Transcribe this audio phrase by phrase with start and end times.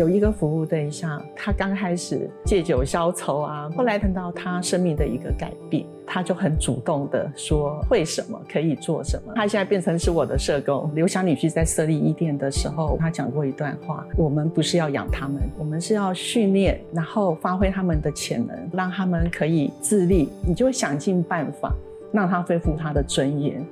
[0.00, 9.34] 有一个服务对象，他刚开始借酒消愁啊，后来看到他生命的一个改变，他就很主动的说会什么可以做什么。
[9.36, 10.90] 他现在变成是我的社工。
[10.94, 20.30] 刘翔女婿在设立伊店的时候，他讲过一段话：我们不是要养他们，我们是要训练，然后发挥他们的潜能，让他们可以自立。
[20.48, 21.74] 你就会想尽办法
[22.10, 23.62] 让他恢复他的尊严。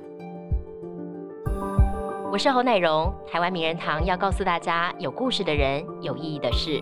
[2.31, 6.79] 我是侯乃荣，台湾名人堂要告诉大家有故事的人，有意义的事。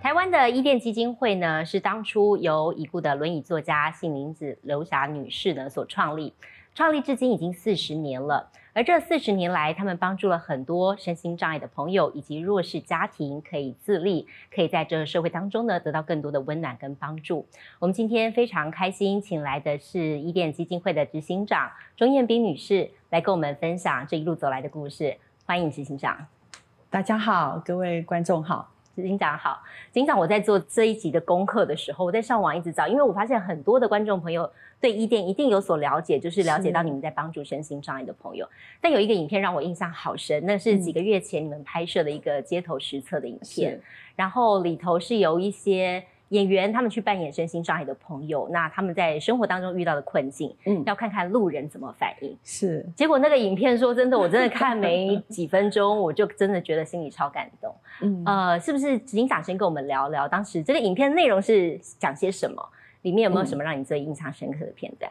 [0.00, 6.32] 台湾的伊甸基金会呢，是当初由已故的轮椅作家杏林子刘霞女士呢所创立，
[6.74, 8.50] 创立至今已经四十年了。
[8.78, 17.44] 而这四十年来，他们帮助了很多身心障碍的朋友以及弱势家庭，可以自立，可以在这个社会当中呢得到更多的温暖跟帮助。
[17.80, 25.16] 我们今天非常开心，请来的是伊甸基金会的执行长钟艳斌女士，来跟我们分享这一路走来的故事。
[25.44, 26.28] 欢迎执行长。
[26.88, 28.77] 大家好，各位观众好。
[28.98, 38.44] 执行长好，执行长，我在做这一集的功课的时候，我在上网一直找，因为我发现很多的观众朋友对伊甸一定有所了解，就是了解到你们在帮助身心障碍的朋友。
[38.80, 43.80] 但有一个影片让我印象好深，那是几个月前你们拍摄的一个街头实测的影片，
[44.16, 46.02] 然后里头是有一些。
[46.30, 52.36] 演员他们去扮演身心障碍的朋友，那他们在生活当中遇到的困境，嗯，要看看路人怎么反应。
[52.44, 57.74] 是，结果那个影片说真的，我真的看没几分钟，我就真的觉得心里超感动。
[58.02, 62.62] 嗯，呃，是不是执行长先跟我们聊聊，当时这个影片内容是讲些什么？
[63.02, 65.10] 里面有没有什么让你最印象深刻的片段？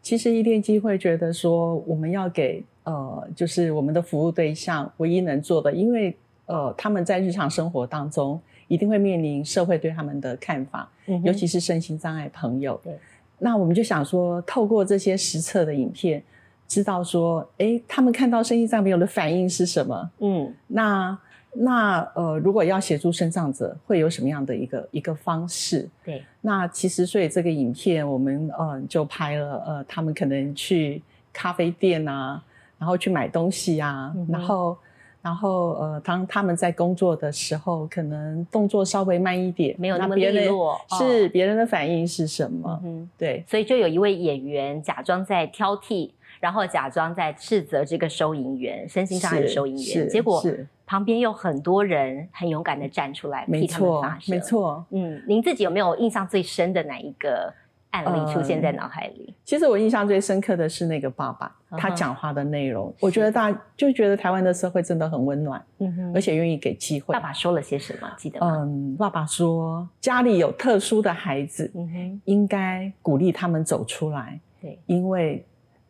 [0.00, 8.40] 其实一电机会觉得说，我们要给呃，就是我们的服务对象唯一能做的，因为呃，他们在日常生活当中。
[8.68, 10.88] 一定会面临社会对他们的看法，
[11.24, 12.78] 尤其是身心障碍朋友。
[12.84, 12.96] 对，
[13.38, 16.22] 那我们就想说，透过这些实测的影片，
[16.66, 20.10] 知道说，哎，他们看到身心障碍朋友的反应是什么？
[20.20, 21.18] 嗯，那
[21.54, 25.88] 那呃，如果要协助身障者，会有什么样的一个一个方式？
[26.04, 31.02] 对，那其实所以这个影片我们呃就拍了，呃，他们可能去
[31.32, 32.42] 咖啡店啊，
[32.78, 34.76] 然后去买东西啊，然后。
[35.20, 42.80] 然后，呃，当他们在工作的时候，可能动作稍微慢一点，没有那么利落，是别人的反应是什么？
[42.84, 50.42] 嗯，对，所以就有一位演员假装在挑剔，然后假装在斥责这个收银员，身心障碍的收银员，结果
[50.86, 57.52] 旁边有很多人很勇敢的站出来替他们发声，没错，嗯，您自己有没有印象最深的哪一个？
[57.90, 59.34] 案例出现在脑海里。
[59.44, 67.14] 其实我印象最深刻的是那个爸爸，他讲话的内容，我觉得大家就觉得台湾的社会真的很温暖，嗯哼，而且愿意给机会。
[67.14, 68.10] 爸爸说了些什么？
[68.18, 68.58] 记得吗？
[68.60, 74.38] 嗯，爸爸说家里有特殊的孩子，嗯哼，应该鼓励他们走出来。
[74.60, 75.44] 对，因为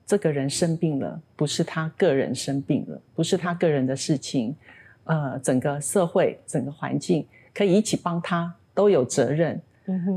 [0.06, 4.54] 这个人生病了，不是他个人生病了，不是他个人的事情，
[5.04, 9.60] 呃，整个社会、整个环境可以一起帮他，都有责任。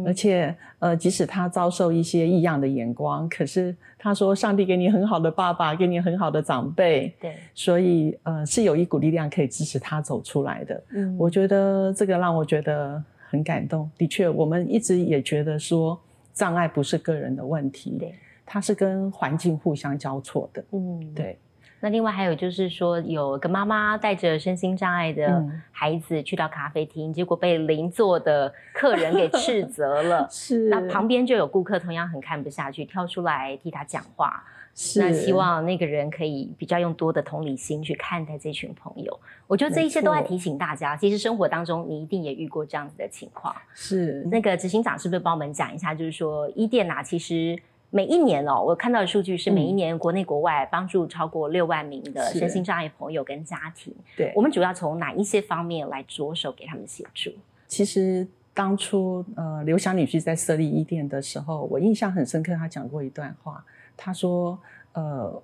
[0.05, 10.83] 而且，呃，即使他遭受一些异样的眼光，可是他说，上帝给你很好的爸爸，给你很好的长辈，对，所以，呃，是有一股力量可以支持他走出来的。
[10.91, 13.89] 嗯，我觉得这个让我觉得很感动。
[13.97, 15.99] 的确，我们一直也觉得说，
[16.33, 18.13] 障碍不是个人的问题，对，
[18.45, 20.63] 它是跟环境互相交错的。
[20.71, 21.37] 嗯，对。
[21.81, 30.27] 那另外还有就是说，有个妈妈带着身心障碍的孩子去到咖啡厅，结果被邻座的客人给斥责了。
[30.29, 34.43] 是，那旁边就有顾客同样很看不下去，跳出来替他讲话。
[34.75, 39.19] 是，那希望那个人可以比较用多的同理心去看待这群朋友。
[39.47, 43.53] 我觉得这一切都在提醒大家，其实生活当中你一定也遇过这样子的情况。
[43.73, 45.95] 是，那个执行长是不是帮我们讲一下？
[45.95, 47.57] 就是说，伊甸啊，其实。
[47.93, 53.93] 每一年哦，我看到的数据是每一年国内国外帮助超过六万名的身心障碍朋友跟家庭。
[54.15, 57.29] 对，我们主要从哪一些方面来着手给他们协助？
[57.67, 63.61] 其实当初呃刘翔女婿在设立伊店的时候，我印象很深刻，他讲过一段话，
[63.97, 64.57] 他说
[64.93, 65.43] ：“呃，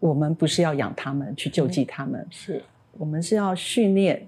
[0.00, 2.60] 我们不是要养他们去救济他们，是
[2.98, 4.26] 我们是要训练，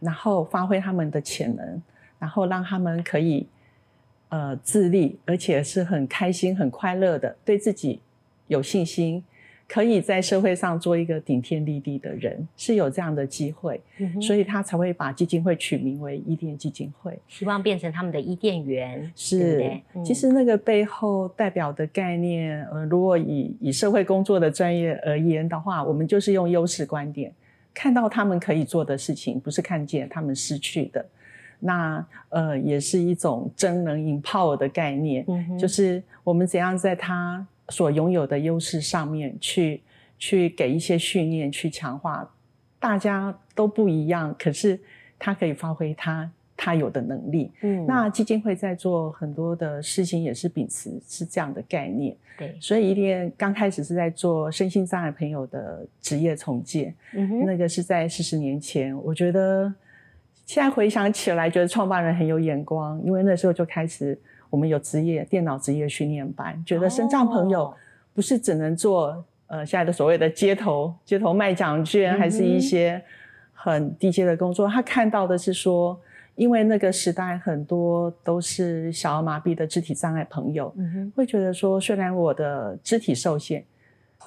[0.00, 1.82] 然后发挥他们的潜能，
[2.18, 3.46] 然后让他们可以。”
[4.36, 8.00] 呃，自立，而且是很开心、很快乐的，对自己
[8.48, 9.24] 有信心，
[9.66, 13.80] 可以在社会上做一个顶天立地的人，是有这样的机会，
[14.20, 19.10] 所以他才会把基金会取名为伊甸基金会，希望变成他们的伊甸园。
[19.16, 27.32] 是，其实那个背后代表的概念，呃，如果以以社会工作的专业而言的话，我们就是用优势观点，
[27.72, 31.06] 看到他们可以做的事情，不是看见他们失去的。
[31.66, 35.26] 那呃，也是一种真能 empower 的概念，
[35.58, 39.82] 就是我们怎样在他所拥有的优势上面去
[40.18, 42.32] 去给一些训练，去强化。
[42.78, 44.78] 大家都不一样，可是
[45.18, 47.50] 他可以发挥他他有的能力。
[47.62, 52.14] 嗯，那基金会在做很多的事情，也是秉持是这样的概念。
[52.38, 56.94] 对，所以一定刚开始是在做身心障碍朋友的职业重建。
[57.14, 59.72] 嗯哼，那个是在四十年前，我觉得
[60.46, 67.74] 现在回想起来，觉得创办人很有眼光，因为那时候就开始我们有职业电脑职业训练班，觉得身障朋友
[68.14, 69.24] 不是只能做。
[69.48, 73.00] 呃，现在的所谓的街头街头卖奖券，还是一些
[73.52, 74.66] 很低阶的工作。
[74.66, 75.96] 他看到的是说，
[76.34, 80.74] 因为那个时代很多都是小儿麻痹的肢体障碍朋友，
[81.14, 83.64] 会觉得说，虽然我的肢体受限，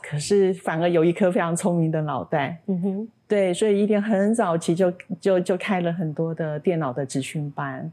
[0.01, 2.57] 可是反而有一颗非常聪明的脑袋。
[2.67, 7.91] 嗯哼，对，所以一天很早期就就就开了很多的电脑的职训班。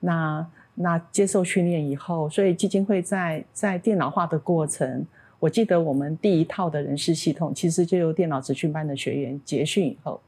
[0.00, 5.06] 那那接受训练以后，所以基金会在在电脑化的过程。
[5.40, 10.20] 我记得我们第一套的人事系统，其实就由电脑职训班的学员结训以后，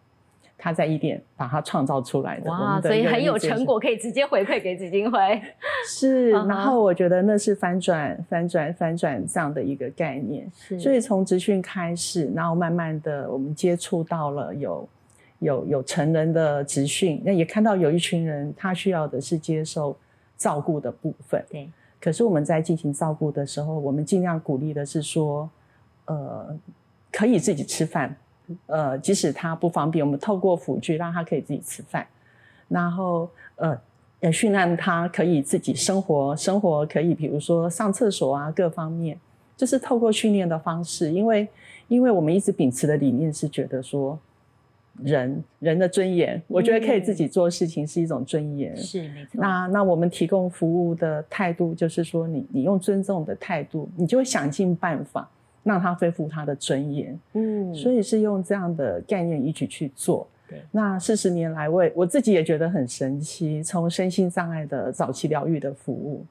[0.60, 2.50] 他在一点把它创造出来的。
[2.50, 5.18] 哇，所以很有成果，可以直接回馈给基金会。
[5.88, 10.46] 是，然后我觉得那是翻转、翻转、翻转这样的一个概念。
[10.54, 14.88] 是，所以从职训开始，然后慢慢的我们接触到了有
[15.38, 19.96] 有有成人的职训，那也看到有一群人他需要的是接受
[20.36, 21.42] 照顾的部分。
[21.48, 21.68] 对。
[22.02, 25.48] 可是我们在进行照顾的时候，我们尽量鼓励的是说，
[26.06, 26.58] 呃，
[27.12, 28.16] 可以自己吃饭，
[28.66, 32.06] 呃，即使他不方便，我们透过辅具让他可以自己吃饭，
[32.68, 33.78] 然后呃，
[34.20, 39.18] 也训练他可以自己生活，生活可以比如说上厕所啊，各方面，
[39.56, 41.48] 就是透过训练的方式，因为
[41.88, 44.18] 因为我们一直秉持的理念是觉得说。
[45.02, 48.76] 人人的尊严，我觉得可以自己做事情是一种尊严。
[48.76, 49.40] 是没错。
[49.40, 55.26] 那那我们提供服务的态度就是说，你你用尊重的态度，你就会想尽办法
[55.62, 57.18] 让他恢复他的尊严。
[57.34, 60.26] 嗯，所以是用这样的概念一起去做。
[60.48, 60.60] 对。
[60.70, 63.62] 那四十年来，我我自己也觉得很神奇。
[63.62, 66.24] 从身心障碍的早期疗愈的服务，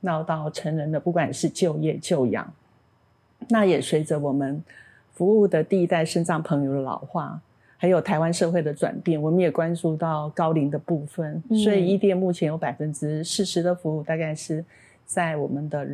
[0.00, 2.52] 那到成人的不管是就业就养，
[3.48, 4.62] 那也随着我们
[5.12, 7.40] 服务的第一代身障朋友的老化。
[7.78, 14.64] 还有台湾社会的转变，我们也关注到高龄的部分，所以伊甸目前有百分之四十的服务，大概是
[15.04, 15.86] 在我们的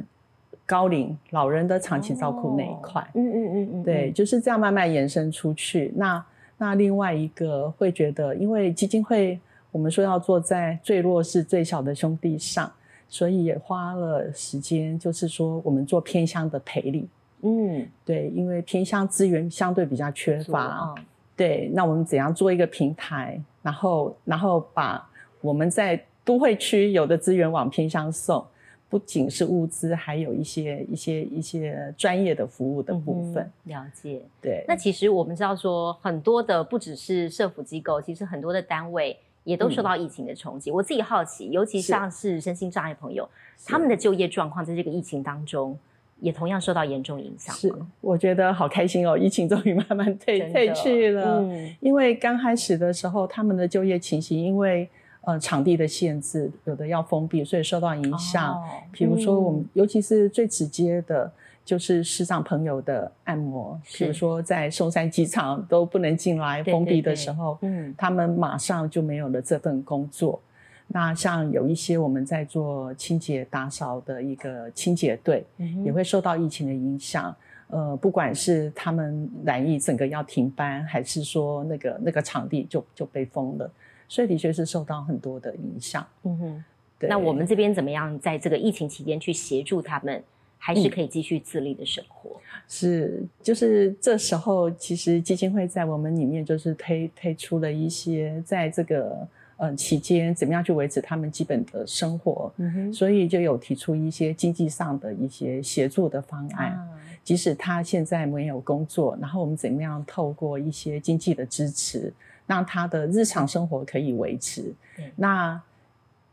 [0.67, 3.07] 高龄老人的长期照顾那一块。
[3.15, 5.93] 嗯嗯嗯嗯，对，就是这样慢慢延伸出去。
[5.97, 6.25] 那
[6.59, 9.39] 那另外一个会觉得，因为基金会
[9.71, 12.71] 我们说要做在最弱势、最小的兄弟上，
[13.09, 17.09] 所以也花了时间，就是说我们做偏乡的培力。
[17.43, 20.95] 嗯，对，因为偏乡资源相对比较缺乏。
[21.35, 25.05] 对，那我们怎样做一个平台，然后然后把
[25.41, 28.45] 我们在都会区有的资源往偏乡送，
[28.93, 33.51] 不仅是物资，还有一些一些一些专业的服务的部分。
[33.65, 34.63] 了解，对。
[34.69, 40.71] 那其实我们知道说，很多的不只是社福机构，其实很多的单位也都受到疫情的冲击。
[40.71, 43.27] 我自己好奇，尤其像是身心障碍朋友，
[43.65, 45.75] 他们的就业状况在这个疫情当中。
[46.21, 47.53] 也同样受到严重影响。
[47.53, 49.19] 是，我觉得好开心哦！
[49.19, 51.41] 疫情终于慢慢退退去了。
[51.41, 54.89] 嗯，因为刚开始的时候，他们的就业情形，因为
[55.23, 58.55] 呃场地的限制，有的要封闭，所以受到影响。
[58.55, 58.63] 哦。
[58.93, 61.31] 比如说，我们尤其是最直接的，
[61.65, 63.81] 就是市长朋友的按摩。
[63.95, 70.41] 比如说，在松山机场都不能进来封闭的时候，嗯，他们马上就没有了这份工作。
[70.89, 75.43] 那像有一些我们在做清洁打扫的一个清洁队，
[75.85, 77.35] 也会受到疫情的影响。
[77.69, 83.71] 呃，不管是他们染疫整个要停班，还是说那个那个场地就就被封了，
[84.13, 86.07] 所以的确是受到很多的影响。
[86.25, 86.65] 嗯哼，
[86.99, 87.09] 对。
[87.09, 90.23] 那我们这边怎么样在这个疫情期间去协助他们，
[90.59, 92.39] 还是可以继续自立的生活？
[92.69, 99.27] 是，就是这时候其实基金会在我们里面就是推推出了一些在这个。
[99.59, 102.53] 嗯，期间怎么样去维持他们基本的生活？
[102.57, 106.77] 嗯哼，所以就有提出一些经济上的一些协助的方案。
[107.23, 112.13] 即使他现在没有工作，然后我们怎么样透过一些经济的支持，
[112.47, 114.73] 让他的日常生活可以维持。
[115.17, 115.61] 那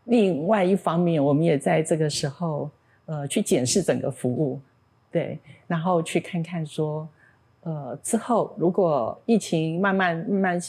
[0.05, 2.69] 另外一方面，我们也在这个时候，
[3.05, 4.59] 呃，去检视整个服务，
[5.11, 7.07] 对，然后去看看说，
[7.61, 10.61] 呃，之后如果疫情慢慢慢慢。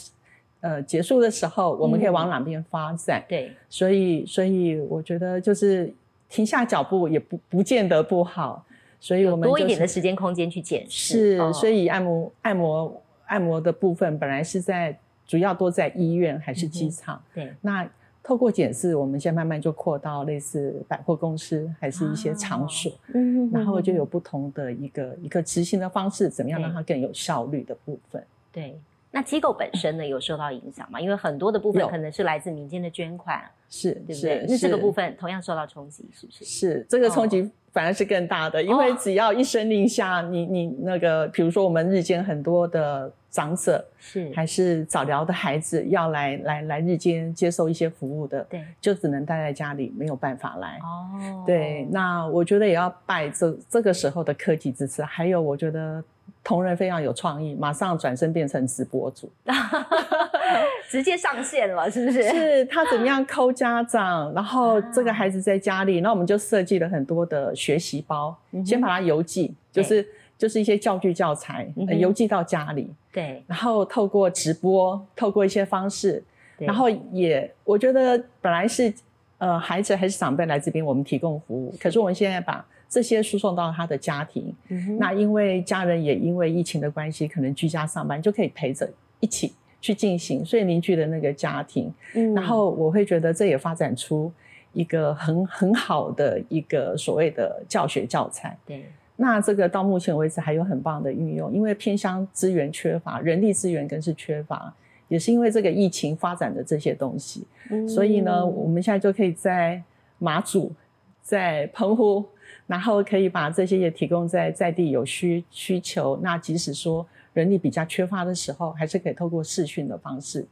[0.63, 3.25] 呃，结束的时候，我们可以往哪边发展？
[3.27, 5.91] 对，所以，所以我觉得就是
[6.29, 8.63] 停下脚步也不不见得不好，
[8.99, 11.35] 所以我们多一点的时间空间去检视。
[11.35, 14.95] 是，所以按摩、按摩、按摩的部分本来是在
[15.31, 17.23] 主要多在医院还是机场？
[17.33, 17.89] 对，那
[18.21, 28.21] 透过检视，我们现在慢慢就扩到类似百货公司，还是一些场所，嗯，然后就有不同的一个一个执行的方式，怎么样让它更有效率的部分。
[28.51, 28.77] 对，
[29.11, 30.99] 那机构本身呢有受到影响吗？
[30.99, 34.45] 因为很多的部分可能是来自民间的捐款，是，对不对？
[34.47, 36.45] 那这个部分同样受到冲击，是不是？
[36.45, 43.11] 是，这个冲击反而是更大的，因为只要一声令下，你你那个，比如说我们日间很多的。
[43.31, 50.77] 长者是还是早疗的孩子要来来来日间接受一些服务的，对，就只能待在家里，没有办法来。
[50.83, 56.03] 哦，对，那我觉得也要拜这这个时候的科技支持，还有我觉得
[56.43, 59.31] 同仁非常有创意，马上转身变成直播主，
[60.89, 62.23] 直接上线了，是不是？
[62.23, 68.35] 是他怎么样抠家长，然后这个孩子在家里，那我们就设计了很多的学习包，
[68.65, 70.07] 先把它邮寄，就是。
[70.41, 76.23] 就是一些教具教材邮寄到家里，对，然后透过直播，透过一些方式，
[76.57, 78.91] 然后也我觉得本来是
[79.37, 84.53] 呃孩子还是长辈来这边，我们提供服务，可是我们现在把这些输送到他的家庭，
[84.99, 88.87] 那因为家人也因为疫情的关系，可能居家上班，就可以陪着
[89.21, 91.89] 一起去进行，所以凝聚的那个家庭，
[92.35, 94.29] 然后我会觉得这也发展出
[94.73, 98.83] 一个很很好的一个所谓的教学教材，对。
[99.15, 104.73] 那这个到目前为止还有很棒的运用，因为偏乡资源缺乏，人力资源更是缺乏，
[105.07, 107.45] 也是因为这个疫情发展的这些东西，
[107.87, 109.81] 所以呢，我们现在就可以在
[110.17, 110.73] 马祖、
[111.21, 112.25] 在澎湖，
[112.67, 116.19] 然后可以把这些也提供在在地有需需求。
[116.21, 120.45] 那即使说人力比较缺乏的时候，还是可以透过视讯的方式。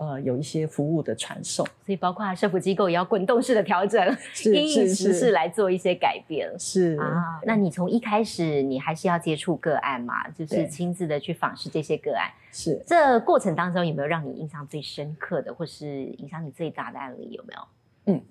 [0.00, 4.00] 呃，有一些服务的传送，所以包括社福机构也要滚动式的调整，
[4.46, 6.48] 因应时事来做一些改变。
[6.56, 12.30] 是啊，那你从一开始，你还是要接触个案嘛，就是亲自的去访视这些个案。
[12.52, 17.32] 是，这过程当中有没有让你印象最深刻的，或是影响你最大的案例？
[17.32, 17.60] 有没有？
[18.14, 18.22] 嗯，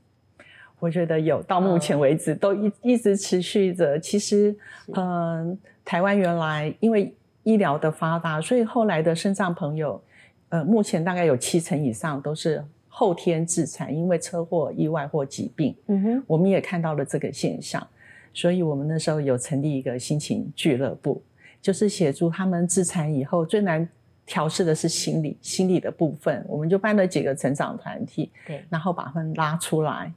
[0.79, 3.99] 我觉得有，到目前为止都一一直持续着。
[3.99, 4.55] 其实，
[4.95, 10.01] 嗯，台湾原来因为医疗的发达，所以后来的身障朋友。
[10.49, 15.75] 呃，目前大概有七成以上都是后天致残，因为车祸、意外或疾病。
[15.87, 17.85] 嗯哼，我们也看到了这个现象，
[18.33, 21.21] 所以我们那时候有成立一个心情俱乐部，
[21.61, 23.85] 就是协助他们致残以后最难
[24.25, 30.09] 调试的是心理，心理的部分，我们就办了几个成长团体，对，然后把他们拉出来，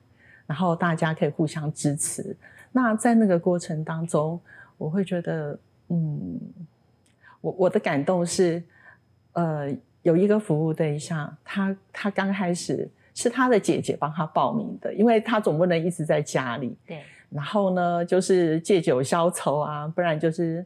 [0.50, 2.36] 然后大家可以互相支持。
[2.72, 4.40] 那在那个过程当中，
[4.76, 5.56] 我会觉得，
[5.90, 6.40] 嗯，
[7.40, 8.60] 我我的感动是，
[9.34, 9.72] 呃。
[10.02, 16.74] 有一个服务对象，他他刚开始是他的姐姐帮他报名的，因为他总不能一直在家里。
[16.86, 17.02] 对。
[17.28, 20.64] 然后呢，就是借酒消愁啊，不然就是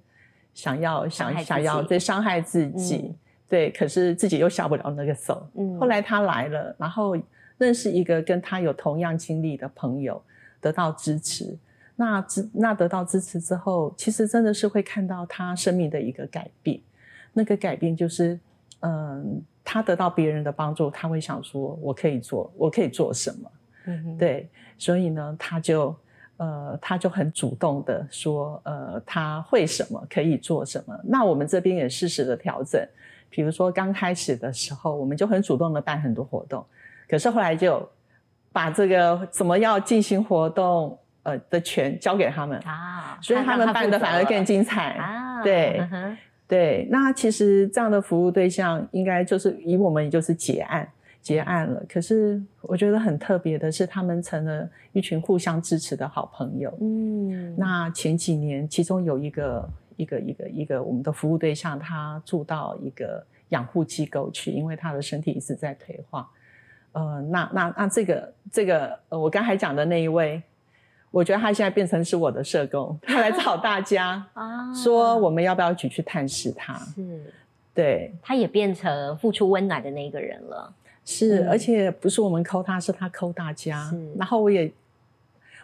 [0.55, 3.13] 想要想想要对伤害自己，
[3.49, 5.45] 对，可是自己又下不了那个手。
[5.57, 5.81] 嗯。
[5.81, 7.17] 后来他来了，然后
[7.59, 10.23] 认识一个跟他有同样经历的朋友，
[10.61, 11.57] 得到支持。
[11.97, 16.81] 那支那得到支持之后，其实真的是会看到他生命的一个改变。
[17.33, 18.39] 那个改变就是。
[18.87, 23.51] 嗯，他得到别人的帮助，他会想说：“我可以做，我可以做什么？”
[23.87, 24.47] 嗯，对，
[24.77, 25.97] 所以呢，他就
[26.37, 32.87] 呃，他就很主动的说：“呃，他会什么，可以做什么。”那我们这边也适时的调整，
[33.31, 36.63] 比如说刚开始的时候，我们就很主动的办很多活动，
[37.09, 37.89] 可是后来就
[38.53, 45.83] 把这个怎么要进行活动呃的权交给他们啊，所以他们办的反而更精彩啊，对。
[46.47, 50.87] 对，那其实这样的服务对象应该就是以我们也就是结案
[51.23, 51.83] 结案了。
[51.89, 56.71] 可是我觉得很特别的是，他们成了一群互相支持的好朋友。
[56.83, 66.29] 嗯，那前几年，其中有一个一个一个一个我们的服务对象，他住到一个养护机构去，因为他的身体一直在退化。
[66.95, 70.43] 呃，那那那这个这个呃，我刚才讲的那一位。
[71.11, 76.75] 我觉得他现在变成是我的社工，他来找 大家啊，说我们要不要一起去探视他？
[76.93, 77.33] 是，
[77.73, 80.75] 对，他也变成付出温暖的那个人了。
[81.05, 83.95] 是，而且不是我们抠他，是他抠大家。
[84.19, 84.73] 然后我也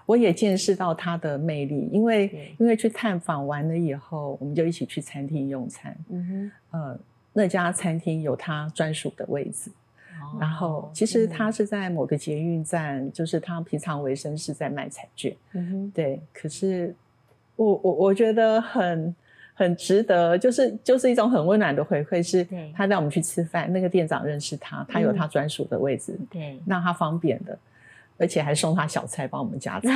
[0.06, 5.96] 我也见识到他的魅力，因为因为去探访完了以后，我们就一起去餐厅用餐。
[6.10, 6.98] 嗯哼，呃，
[7.32, 9.68] 那家餐厅有他专属的位置。
[10.38, 15.34] 然后，其实他是在某个捷运站，就是他平常维生是在卖彩券，
[15.94, 16.20] 对。
[16.32, 16.94] 可是
[17.56, 19.14] 我我我觉得很
[19.54, 27.58] 很值得，就是就是一种很温暖的回馈，是他带我们去吃饭，那个店长认识他，他有他专属的位置，对，让他方便的，
[28.18, 29.88] 而且还送他小菜帮我们夹菜，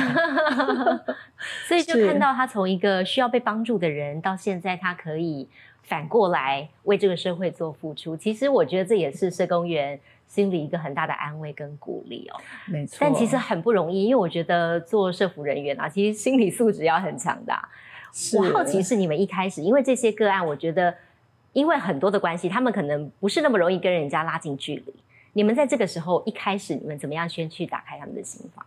[1.67, 5.47] 所以就看到他从一个需要被帮助的人，到现在他可以。
[5.87, 8.17] 反过来为这个社会做付出。
[8.17, 12.39] 其实我觉得这也是社工员心里一个很大的安慰跟鼓励哦。
[12.67, 17.67] 没错，但其实很不容易，因为我觉得做社服人员啊，其实心理素质要很强大。
[18.37, 20.95] 我好奇是你们一开始，因为这些个案，我觉得
[21.53, 24.93] 因为很多的关系，他们可能不是那么容易跟人家拉近距离。
[25.33, 28.65] 你们在这个时候一开始，你们怎么样先去打开他们的心房？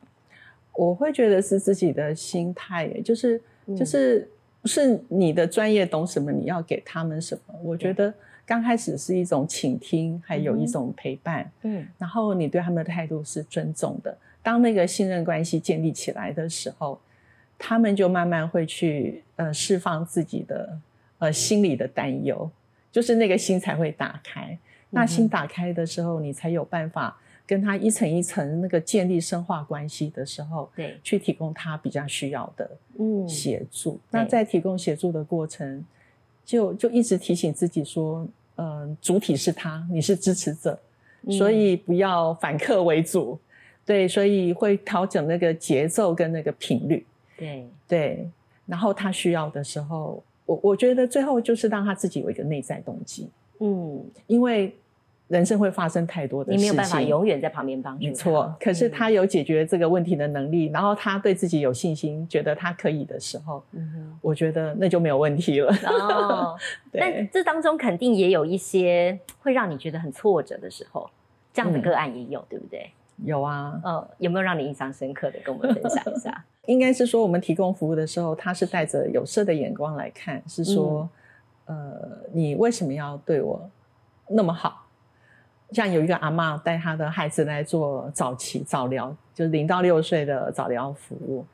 [0.75, 3.41] 我会觉得是自己的心态，就是
[3.77, 4.31] 就是
[4.67, 7.55] 是你的专业懂什么，你要给他们什么。
[7.63, 8.13] 我觉得
[8.49, 14.17] 刚开始是一种倾听，还有一种陪伴，嗯，然后你对他们的态度是尊重的。
[14.43, 16.99] 当那个信任关系建立起来的时候，
[17.59, 20.81] 他们就慢慢会去呃释放自己的
[21.19, 22.51] 呃心里的担忧，
[22.91, 24.59] 就是那个心才会打开。
[24.89, 34.01] 那心打开的时候，你才有办法跟他一层一层那个建立深化关系的时候，对，去提供他比较需要的嗯协助。
[34.11, 35.85] 那在提供协助的过程，
[36.47, 38.27] 就就一直提醒自己说，
[38.59, 40.79] 嗯，主体是他，你是支持者，
[41.31, 43.39] 所以不要反客为主。
[43.87, 47.07] 对，所以会调整那个节奏跟那个频率。
[47.39, 48.29] 对对，
[48.67, 53.31] 然后他需要的时候，我我觉得最后就是让他自己有一个内在动机。
[53.61, 54.77] 嗯，因为
[55.29, 58.05] 人生会发生太多的事情，你没有办法永远在旁边帮助。
[58.05, 63.63] 没错，可是他有解决这个问题的能力，然后他对自己有信心，觉得他可以的时候，
[64.21, 65.73] 我觉得那就没有问题了。
[65.87, 66.57] 哦，
[66.93, 71.09] 但这当中肯定也有一些会让你觉得很挫折的时候，
[71.53, 72.91] 这样的个案也有，对不对？
[73.25, 76.45] 有啊，呃，有没有让你印象深刻的，跟我们分享一下？
[76.67, 81.09] 应该是说，我们提供服务的时候，他是带着有色的眼光来看，是说。
[81.67, 82.01] 呃，
[82.33, 83.71] 你为什么要对我
[84.31, 84.88] 那么好？
[85.73, 91.45] 像有一个阿妈带她的孩子来做早期早疗，就是零到六岁的早疗服务。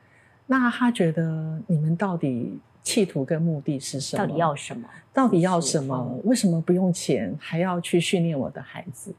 [0.47, 4.25] 那她觉得你们到底企图跟目的是什么？
[4.25, 4.89] 到底要什么？
[5.13, 6.19] 到底要什么？
[6.23, 9.13] 为什么不用钱还要去训练我的孩子？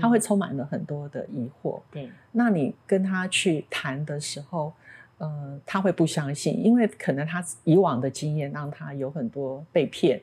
[0.00, 1.80] 他会充满了很多的疑惑。
[1.90, 4.72] 对，那你跟他去谈的时候，
[5.18, 10.20] 呃，他会不相信，因为可能他以往的经验让他有很多被骗。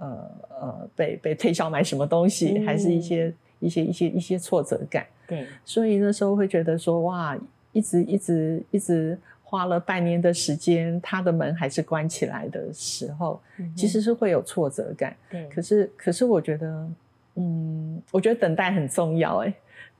[0.00, 5.06] 呃呃，被被推销买什么东西，还是一些一些一些一些挫折感。
[5.26, 7.36] 对，所以那时候会觉得说，哇，
[7.72, 13.40] 一直一直一直花了半年的时间，他的门还是关起来的时候，
[13.76, 15.16] 其实是会有挫折感。
[15.30, 16.88] 对，可是可是我觉得，
[17.36, 19.38] 嗯，我觉得等待很重要。
[19.38, 19.54] 哎，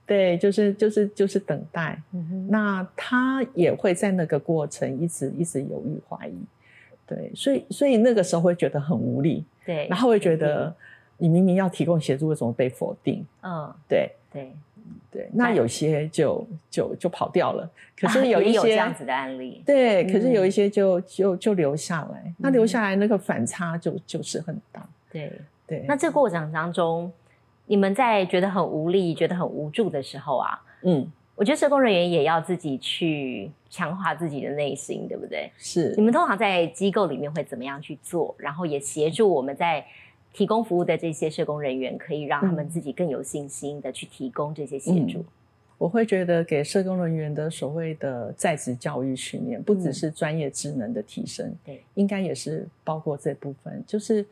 [0.06, 2.00] 对，就是就是就是等待。
[2.12, 6.35] 嗯那他也会在那个过程一直一直犹豫怀疑。
[7.06, 9.44] 对，所以所以那个时候会觉得很无力。
[9.64, 10.74] 对，然后会觉得
[11.18, 13.24] 你明明要提供协助，为什么被否定？
[13.42, 14.52] 嗯，对对
[15.11, 15.28] 对。
[15.33, 19.62] 那有些就就就跑掉了，可是有一些这样子的案例。
[19.66, 22.33] 对，可是有一些就就就留下来。
[22.38, 24.88] 那留下来那个反差就就是很大。
[25.12, 25.33] 对
[25.66, 25.85] 对。
[25.87, 27.12] 那这过程当中，
[27.66, 31.11] 你们在觉得很无力、觉得很无助的时候啊，嗯。
[31.35, 35.48] 我觉得社工人员也要自己去强化自己的内心，对不对？
[35.57, 35.94] 是。
[35.96, 38.35] 你们通常在机构里面会怎么样去做？
[38.38, 39.87] 然后也协助我们在
[40.38, 45.24] 提供服务的这些社工人员，可以让他们自己更有信心的去提供这些协助。
[45.77, 53.83] 我会觉得给社工人员的所谓的在职教育训练，不只是专业职能的提升，对，应该也是包括这部分。
[53.85, 54.24] 就是，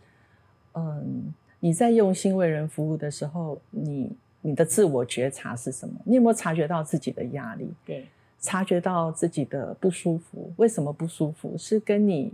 [0.75, 4.17] 嗯，你在用心为人服务的时候，你。
[4.43, 5.93] 你的自我觉察是什么？
[6.05, 7.69] 你有没有察觉到自己的压力？
[7.85, 8.07] 对，
[8.39, 10.53] 察觉到自己的不舒服。
[10.57, 11.59] 为什么不舒服？
[11.59, 12.33] 是跟你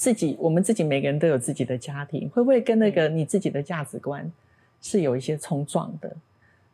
[0.00, 4.32] 自己，我们自己每个人都有自己的家庭，会不会跟那个你自己的价值观
[4.80, 6.16] 是有一些冲撞的？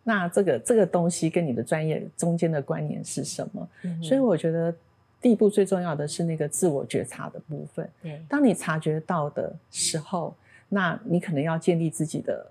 [0.05, 3.69] 那这个这个东西跟你的专业中间的关联是什么？
[4.01, 4.73] 所以我觉得
[5.21, 7.91] 第一步最重要的是那个自我觉察的部分。
[8.01, 10.33] 对，当你察觉到的时候，
[10.69, 12.47] 那你可能要建立自己的。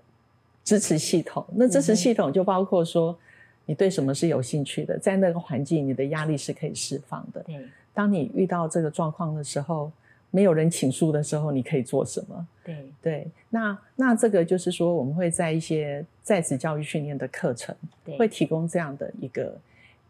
[0.66, 3.16] 支持系统，那支持系统就包括说，
[3.66, 7.40] 你对什么是有兴趣的，在那个环境，你的压力是可以释放的。
[7.44, 9.92] 对，当你遇到这个状况的时候，
[10.36, 12.46] 没有人倾诉的时候，你可以做什么？
[12.62, 17.74] 对对，那那这个就是说，我们会在一些在职教育训练的课程，
[18.18, 19.58] 会提供这样的一个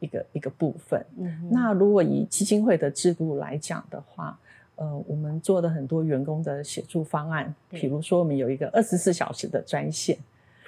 [0.00, 1.06] 一个一个部分。
[1.16, 4.36] 嗯，那如果以基金会的制度来讲的话，
[4.74, 10.18] 呃，我们做的很多员工的协助方案，比如说我们有一个二十四小时的专线。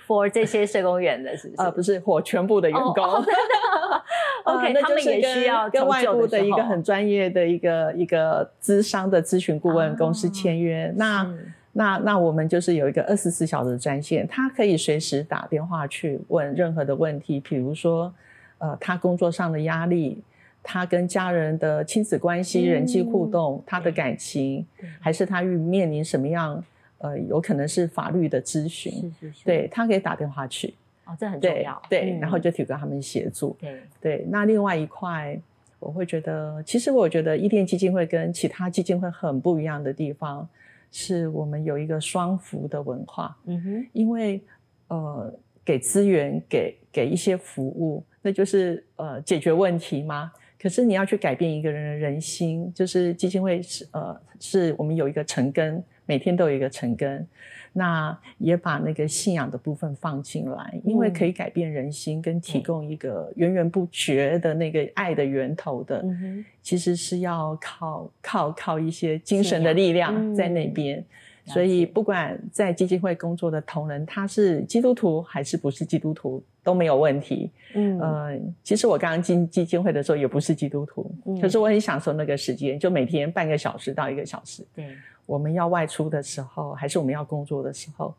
[0.09, 1.63] For 这些社工员的是不是？
[1.63, 2.95] 呃，不是，for 全部的员工。
[2.95, 4.03] 真 的。
[4.45, 10.91] OK，他们也需要跟外部的一个很专业的一个一个资商的咨询顾问公司签约。
[10.97, 11.31] 那
[11.73, 18.13] 那那我们就是有一个二十四小时的专线，他可以随时打电话去问任何的问题，比如说
[18.57, 20.23] 呃，他工作上的压力，
[20.63, 24.67] 他跟家人的亲子关系、人际互动，他的感情，
[24.99, 26.65] 还是他遇面临什么样？
[26.99, 33.57] 呃，有可能是法律的咨询，是是是，对他可以打电话去，哦，这很重要，对，嗯然后就提供他们协助。
[33.61, 35.39] 对，对，那另外一块，
[35.79, 40.49] 我会觉得，其实我觉得伊甸基金会跟其他基金会很不一样的地方，
[40.91, 44.41] 是我们有一个双服的文化，嗯哼，因为
[44.89, 45.33] 呃，
[45.65, 50.33] 给资源，给给一些服务，那就是呃解决问题吗？
[50.61, 57.29] 可是你要去改变一个人的人心，就是基金会是呃是我们有一个诚根，每天都有一个成根，
[57.75, 70.97] 那也把那个信仰的部分放进来，因为嗯可以改变人心，跟提供一个源源不绝的那个爱的源头的，嗯，其实是要靠靠靠一些精神的力量在那嗯边。
[70.99, 71.05] 了
[71.45, 77.51] 所以，不管在基金会工作的同仁，他是基督徒还是不是基督徒都没有问题。
[77.73, 77.99] 嗯。
[77.99, 81.41] 呃，其实我刚刚进基金会的时候也不是基督徒，嗯。
[81.41, 84.63] 可是我很享受那个时间，就每天半个小时到一个小时。
[84.75, 84.95] 对，
[85.29, 88.15] 我们要外出的时候，还是我们要工作的时候，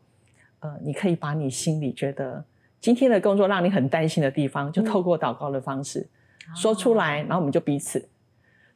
[0.60, 2.44] 呃，你可以把你心里觉得
[2.80, 4.84] 今天的工作让你很担心的地方，就嗯。
[4.84, 6.06] 透过祷告的方式、
[6.54, 8.08] 说出来，然后我们就彼此。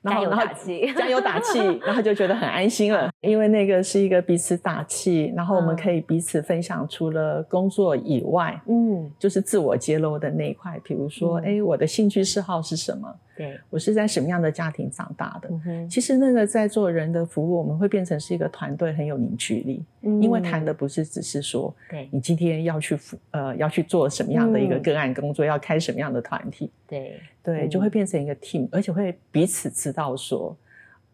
[0.02, 5.76] 然加油后，然后打气，加油打气，然后就觉得很安心了，因为那个是一个彼此打气，然后我们嗯。
[5.76, 11.44] 可以彼此分享，除了工作以外，嗯，就是自我揭露的那一块，比如说，嗯。
[11.44, 13.12] 哎、我的兴趣嗜好是什么？
[13.36, 15.50] 对，我是在什么样的家庭长大的？
[15.90, 22.08] 其实那个在做人的服务，我们会变成是一个团队，很有凝聚力，因为谈的不是只是说嗯对。
[22.12, 24.82] 你今天要去服呃要去做什么样的一个嗯。
[24.82, 27.68] 个案工作，要开什么样的团体，对，对，嗯。
[27.68, 30.56] 就会变成一个 team，而且会彼此知道说，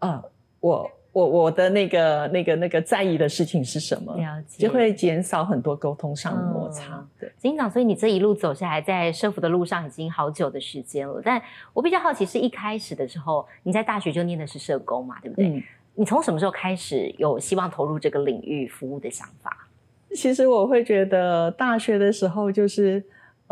[0.00, 0.22] 呃，
[0.60, 6.96] 我我我的那个那个那个在意的事情是什么，了解，就会减少很多沟通上的摩擦。
[6.96, 11.20] 嗯对，警长，所以你这一路走下来，在社服的路上已经好久的时间了。
[11.24, 11.40] 但
[11.72, 15.48] 我比较好奇，是一开始的时候，你在大学就念的是社工嘛，对不对？
[15.48, 15.62] 嗯，
[15.94, 19.68] 你从什么时候开始有希望投入这个领域服务的想法？
[20.14, 23.02] 其实我会觉得大学的时候就是。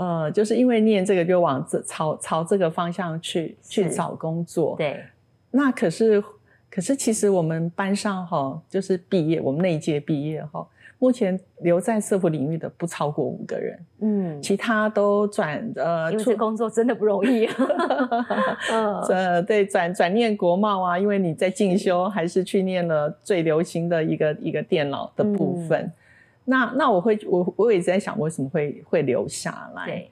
[0.01, 4.77] 呃，就是因为念这个，就往这朝朝这个方向去去找工作。
[4.79, 5.05] 对，
[5.51, 6.23] 那可是，
[6.71, 10.67] 可是其实我们班上哈，就是毕业，我们那一届毕业哈，
[10.99, 17.47] 目前留在社服领域的不超过五个人，嗯，其他都转呃出因为工作真的不容易。
[18.71, 25.83] 嗯，呃对转转念国贸啊，因为你在进修，还是去念了最流行的一个一个电脑的部分。
[25.83, 25.93] 嗯
[26.51, 29.85] 那那我会我我也在想，为什么会会留下来？
[29.85, 30.11] 对，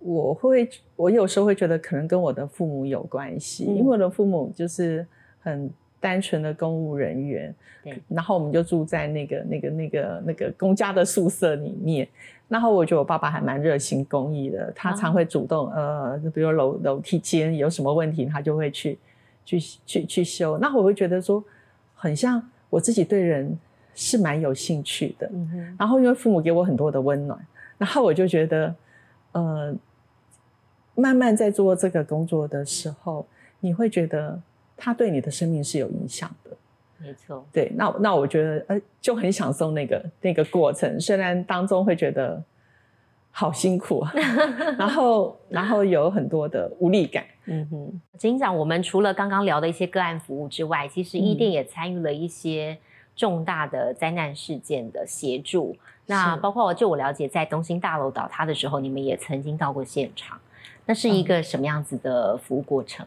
[0.00, 5.06] 我会，我有时候会觉得可能跟我的父母有关系，嗯因为我的父母就是
[5.40, 5.70] 很
[6.04, 12.06] 单纯的公务人员，对，然后我们就住在那个那个那个那个公家的宿舍里面。
[12.46, 18.98] 然后我觉得我爸爸还蛮热心公益的，他常会主动、呃，比如楼楼梯间有什么问题，他就会去
[19.46, 20.58] 去去去修。
[20.58, 21.42] 那我会觉得说，
[21.94, 23.58] 很像我自己对人
[23.94, 27.38] 是蛮有兴趣的，嗯，然后因为父母给我很多的温暖，
[27.78, 28.74] 然后我就觉得，
[29.32, 29.74] 呃，
[30.94, 33.26] 慢慢在做这个工作的时候，
[33.60, 34.38] 你会觉得
[34.76, 36.50] 他对你的生命是有影响的。
[36.98, 42.42] 没错，对，那那我觉得，呃，就很享受那个那个过程，虽然当中会觉得
[43.30, 44.12] 好辛苦啊，
[44.78, 47.24] 然后然后有很多的无力感。
[47.46, 52.78] 嗯哼，警长，我们除了刚刚聊的一些个案服务之外，其实伊甸也参与了一些
[53.14, 55.76] 重大的灾难事件的协助。
[56.06, 60.40] 那包括就我了解，在东兴大楼倒塌的时候，你们也曾经到过现场。
[60.86, 63.06] 那是一个什么样子的服务过程？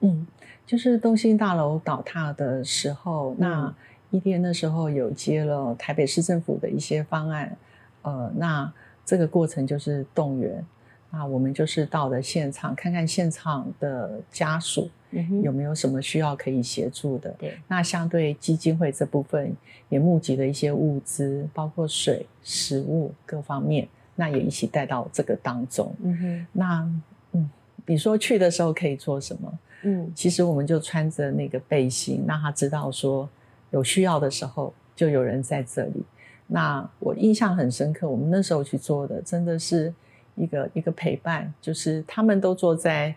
[0.00, 0.26] 嗯，
[0.66, 3.74] 就是东兴大楼倒塌的时候，嗯那
[4.10, 7.56] 一天的时候有接了台北市政府的一些方案，
[8.02, 8.72] 呃，那
[9.04, 10.64] 这个过程就是动员，
[11.10, 17.30] 那我们就是到了现场看看现场的家属嗯有没有什么需要可以协助的。
[17.38, 19.54] 对，那相对基金会这部分
[19.88, 25.94] 也募集了一些物资，包括水、食物各方面，那也一起带到这个当中。
[26.02, 26.90] 嗯哼，那
[27.32, 27.50] 嗯，
[27.86, 29.58] 你说去的时候可以做什么？
[29.82, 33.28] 嗯其实我们就穿着那个背心，让他知道说
[33.70, 36.02] 有需要的时候就有人在这里。
[36.46, 39.92] 那我印象很深刻，我们那时候去做的真的是
[40.34, 43.14] 一个一个陪伴，就是他们都坐在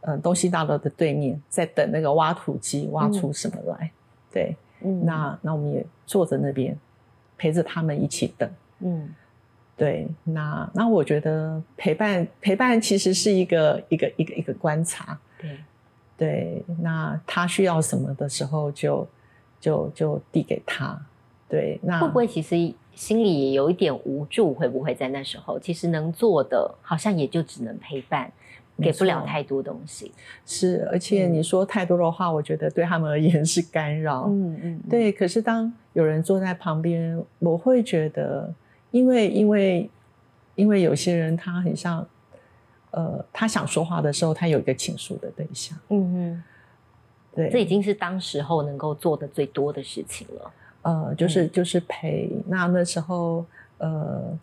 [0.00, 3.90] 呃东西大楼的对面，在等那个挖土机挖出什么来。
[4.32, 6.76] 对，嗯那那我们也坐在那边
[7.36, 8.50] 陪着他们一起等。
[8.80, 9.14] 嗯
[9.76, 15.18] 对，那那我觉得陪伴陪伴其实是一个一个一个一个观察。
[15.38, 15.58] 对，
[16.20, 19.08] 对，那他需要什么的时候就，
[19.58, 21.00] 就就递给他。
[21.48, 24.52] 对，那会不会其实心里也有一点无助？
[24.52, 28.30] 会不会在那时候，其实能做的好像也就只能陪伴，
[28.76, 30.12] 没给不了太多东西。
[30.44, 30.86] 是？
[30.92, 34.26] 而且嗯你说太多的话，我觉得对他们而言是干扰。
[34.28, 38.52] 嗯嗯，对，可是当有人坐在旁边，我会觉得，
[38.90, 39.90] 因为因为
[40.54, 42.06] 因为有些人他很像，
[42.90, 46.44] 呃，他想说话的时候，他有一个倾诉的对象，嗯嗯，
[47.34, 50.52] 对，这已经是当时候能够做的最多的事情了。
[50.82, 52.30] 呃，就是就是陪。
[52.46, 53.44] 那那时候，
[53.78, 54.38] 呃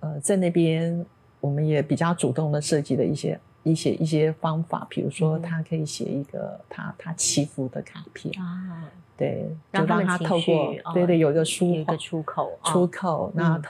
[0.00, 1.04] 呃，在那边
[1.38, 5.42] 我们也比较主动的设计了一些一些一些方法，比如说嗯。
[5.42, 13.62] 他可以写一个他他祈福的卡片，啊，对，就让他透过对对有一个抒有一个出口，出哦口，那嗯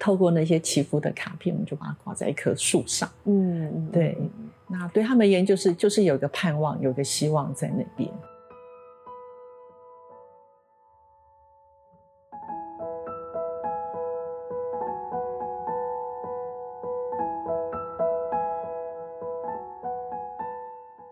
[0.00, 3.08] 透透过那些祈福的卡片，我们就把它挂在一棵树上。
[3.26, 4.18] 嗯嗯，对
[4.66, 8.10] 那对他们而言，就是就是有一个盼望，有一个希望在那边。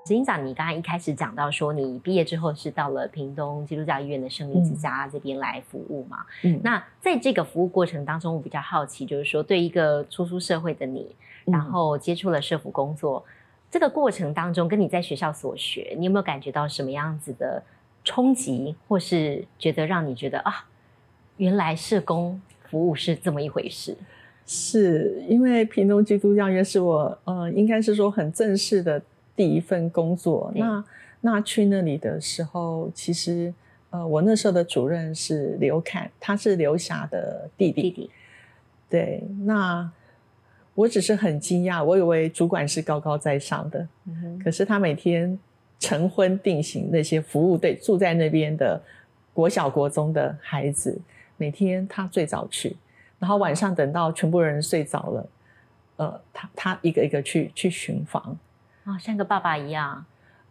[0.09, 6.25] 执行长，你刚才一开始讲到说，你毕业之后是到了屏东基督教医院的生命之家这边来服务嘛？
[6.44, 13.23] 嗯，那在这个服务过程当中，我比较好奇，就是说，对一个初出社会的你，嗯然后接触了社服工作，
[13.71, 17.62] 这个过程当中，跟你在学校所学，你有没有感觉到什么样子的
[18.03, 20.64] 冲击，或是觉得让你觉得啊，
[21.37, 22.40] 原来社工
[22.71, 23.94] 服务是这么一回事？
[24.47, 29.03] 是因为屏东基督教医院是我呃，应该是说很正式的
[29.38, 30.51] 第一份工作。
[30.53, 30.61] 对。
[30.61, 30.85] 那
[31.20, 33.55] 那去那里的时候，其实
[33.90, 37.83] 呃，我那时候的主任是刘侃，他是刘霞的弟弟。
[37.83, 38.11] 弟弟，
[38.90, 39.90] 对，那
[40.74, 45.38] 我只是很惊讶，我以为主管是高高在上的，嗯可是他每天
[45.79, 48.81] 晨昏定型那些服务队住在那边的
[49.33, 51.01] 国小国中的孩子，
[51.37, 52.77] 每天他最早去，
[53.18, 55.29] 然后晚上等到全部人睡着了，
[55.96, 58.37] 呃，他他一个一个去去巡房，
[58.88, 60.03] 啊、像个爸爸一样，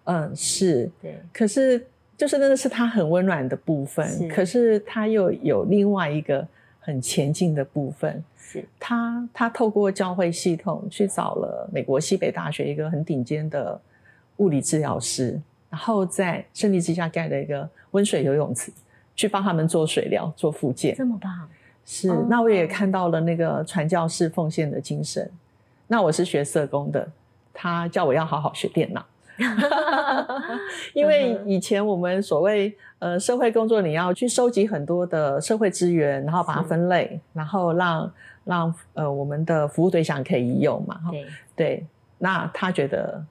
[0.03, 1.83] 嗯，是，对，可是
[2.15, 3.91] 就是那个是他很温暖的部是。
[3.93, 6.47] 分，可是他又有另外一个
[6.79, 13.79] 很前进的部分，是，他他透过教会系统去找了美国西北大学一个很顶尖的
[14.37, 18.71] 物理治疗师，然后在胜利之下盖了一个温水游泳池，
[19.15, 20.95] 去帮他们做水疗、做复健。
[20.95, 21.49] 这么棒，
[21.83, 25.27] 是哦，那我也看到了那个传教士奉献的精神。
[25.89, 27.09] 那我是学社工的，
[27.59, 29.03] 他叫我要好好学电脑。
[30.93, 38.11] 因为以前我们所谓呃社会工作，你要去收集很多的社会资源，然后把它分类，然后让
[38.45, 40.95] 让呃我们的服务对象可以移用嘛。
[40.95, 41.85] 哈对，对，
[42.17, 43.23] 那他觉得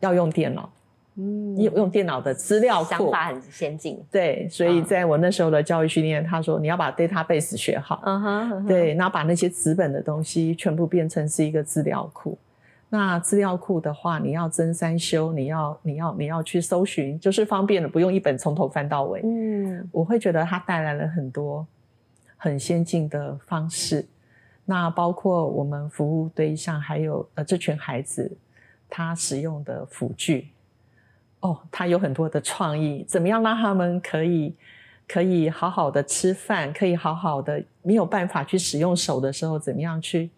[0.00, 0.70] 要用电脑，
[1.16, 2.90] 嗯用用电脑的资料库。
[2.90, 8.02] 想法很先进，对，所以嗯在我那时候的教育训练，他说你要把 database 学好。
[8.68, 12.36] 对，然后把那些纸本的东西全部变成是一个资料库。
[12.92, 19.20] 那资料库的话，你要增三修，你要你要你要去搜寻，就是方便了，不用一本从头翻到尾。
[19.22, 21.64] 嗯，我会觉得它带来了很多
[22.36, 24.04] 很先进的方式。
[24.64, 28.36] 那包括我们服务对象，还有呃这群孩子
[28.88, 30.48] 他使用的辅具，
[31.40, 34.54] 哦，他有很多的创意，怎么样让他们可以
[35.06, 40.30] 可以好好的吃饭，可以好好的没有办法去使用手的时候，怎么样去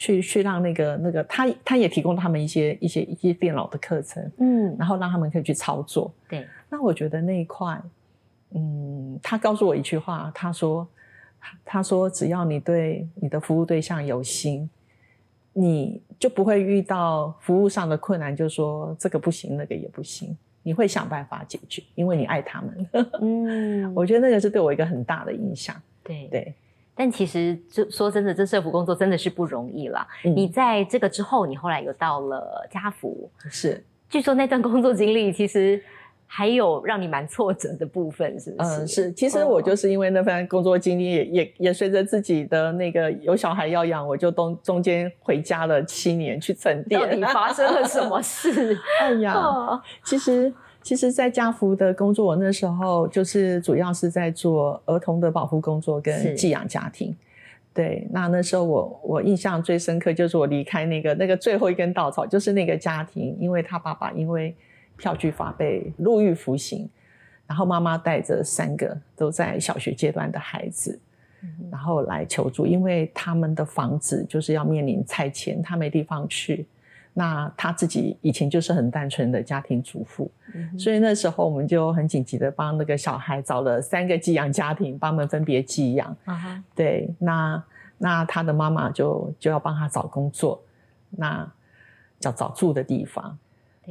[0.00, 6.10] 去去让那个那个他他也提供他们一些一些一些电脑的课程，嗯，然后让他们可以去操作。
[6.26, 7.78] 对，那我觉得那一块，
[8.54, 10.88] 嗯，他告诉我一句话，他说，
[11.66, 14.70] 他说只要你对你的服务对象有心，
[15.52, 22.88] 你就不会遇到服务上的困难，就说这个不行，那个也不行，你会想办法解决，因为你爱他们。
[23.20, 25.76] 嗯，我觉得那个是对我一个很大的影响。
[26.02, 26.54] 对对，
[27.00, 30.06] 但其实就说真的，这社服工作真的是不容易啦。
[30.22, 35.82] 嗯你在这个之后，你后来有到了家福，是，据说那段工作经历其实
[36.26, 38.70] 还有让你蛮挫折的部分，是不是？
[38.82, 39.12] 嗯，是。
[39.12, 47.00] 其实我就是因为那份工作经历也，也也随着自己的那个有小孩要养，我就中中间回家了七年去沉淀。
[47.00, 48.78] 到底发生了什么事？
[49.00, 57.14] 哎呀，哦其实，其实，在家福的工作，我那时候就是主要是在做儿童的保护工作跟寄养家庭。
[57.72, 64.54] 对，那那时候我我印象最深刻就是我离开那个那个最后一根稻草，就是那个家庭，因为他爸爸因为
[64.96, 66.88] 票据法被入狱服刑，
[67.46, 70.98] 然后妈妈带着三个都在小学阶段的孩子，
[71.42, 76.66] 嗯然后来求助，因为他们的房子就是要面临拆迁，他没地方去。
[77.12, 86.16] 那他自己以前就是很单纯的家庭主妇，嗯所以那时候我们就很紧急的帮那个小孩找了三个寄养家庭，帮他们分别寄养。
[86.24, 87.62] 啊哈对，那
[87.98, 90.62] 那他的妈妈就就要帮他找工作，
[91.10, 91.46] 那
[92.18, 93.36] 找找住的地方。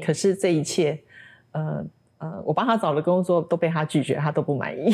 [0.02, 0.98] 可是这一切，
[1.52, 1.84] 呃，
[2.20, 4.94] 呃，我帮他找的工作都被他拒绝，他都不满意。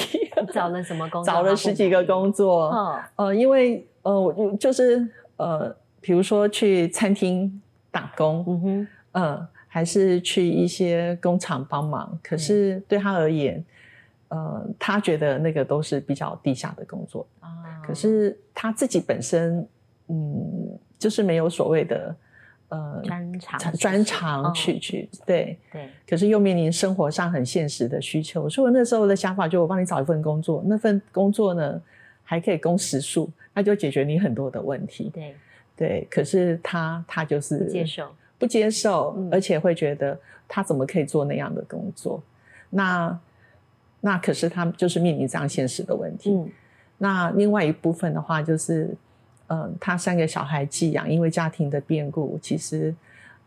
[0.51, 1.31] 找了什么工作？
[1.31, 2.71] 找了十几个工作。
[2.71, 5.07] 嗯，呃，因为呃，我就是
[5.37, 7.61] 呃，比如说去餐厅
[7.95, 12.19] 打工，嗯哼，呃，还是去一些工厂帮忙。
[12.21, 13.63] 可是对他而言，
[14.27, 17.47] 呃，他觉得那个都是比较低下的工作啊。
[17.81, 19.65] 可是他自己本身，
[20.09, 22.15] 嗯，就是没有所谓的。
[22.69, 31.79] 呃，专长专长去去对对，可是又面临生活上很现实的需求，所以我那时候的想法就我帮你找一份工作，那份工作呢
[32.23, 35.11] 还可以供时数，那就解决你很多的问题。
[35.13, 35.35] 对
[35.75, 42.21] 对，可是他他就是不接受，不接受，而且会觉得他怎么可以做那样的工作？
[42.69, 43.19] 那
[44.01, 46.31] 那可是他就是面临这样现实的问题。
[46.31, 46.49] 嗯，
[46.97, 48.95] 那另外一部分的话就是。
[49.47, 52.91] 嗯，他三个小孩寄养，因为家庭的变故，其实，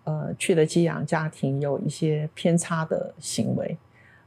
[0.05, 3.77] 呃，去了寄养家庭有一些偏差的行为，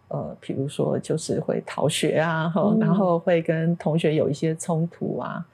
[0.09, 5.45] 呃，比如说就是会逃学啊，然后会跟同学有一些冲突啊，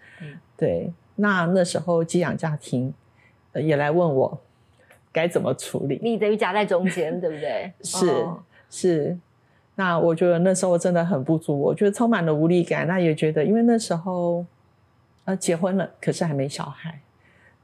[0.58, 2.93] 对，那那时候寄养家庭
[3.53, 4.39] 也来问我
[5.12, 7.71] 该怎么处理，你等于夹在中间，对不对？
[7.84, 8.25] 是
[8.69, 9.17] 是，
[9.75, 14.45] 那我觉得那时候真的很不足，我觉得充满了无力感，那也觉得因为那时候。
[15.27, 17.01] 呃，结婚了，可是还没小孩。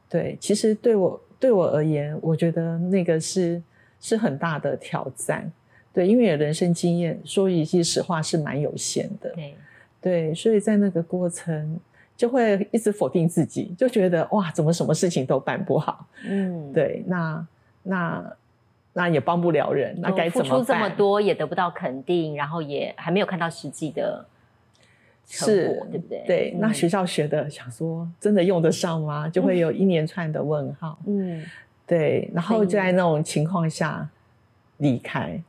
[0.10, 3.64] 对，其实对我对我而言，我觉得那个是
[4.02, 5.50] 是很大的挑战。
[5.94, 9.30] 对，因为人生经验说一句实话是蛮有限的。
[9.30, 9.56] 对，
[10.02, 11.80] 对，所以在那个过程
[12.16, 16.06] 就会一直否定自己，就觉得哇，怎么什么事情都办不好？
[16.26, 17.48] 嗯，对，那
[17.84, 18.34] 那
[18.94, 20.60] 那也帮不了人，那该怎么办？
[20.60, 24.26] 付出这么多也得不到肯定，然后也还没有看到实际的。
[25.26, 26.24] 是，对不对？
[26.28, 29.28] 对，那学校学的，想说真的用得上吗？
[29.32, 31.00] 就会有一连串的问号。
[31.08, 31.42] 嗯，
[31.88, 34.08] 对，然后在那种情况下
[34.78, 35.42] 离开，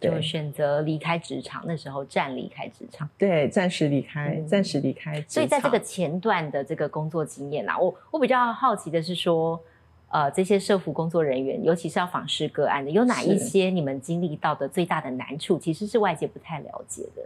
[0.00, 1.62] 就选择离开职场。
[1.66, 5.20] 那时候暂离开职场，对，暂时离开，暂时离开。
[5.28, 9.60] 所以在这个前段的这个工作经验啊，我我比较好奇的是说，
[10.08, 17.22] 呃，这些社服工作人员，尤其是要访视个案的，有哪一些你们经历到的最大的难处，其实是外界不太了解的。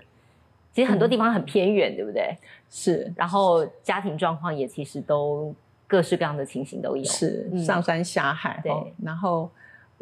[0.72, 2.34] 其实很多地方很偏远，对不对？
[2.70, 5.54] 是，然后家庭状况也其实都
[5.86, 8.58] 各式各样的情形都有，是上山下海。
[8.64, 8.72] 对，
[9.04, 9.50] 然后